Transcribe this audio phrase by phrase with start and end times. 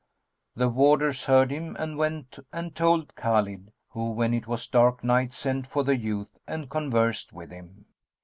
[0.55, 5.31] '"The warders heard him and went and told Khбlid who, when it was dark night,
[5.31, 7.85] sent for the youth and conversed with him.